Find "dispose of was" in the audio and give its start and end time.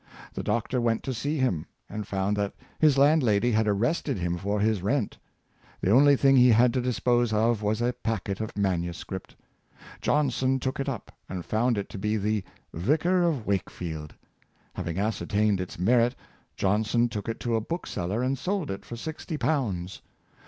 6.81-7.83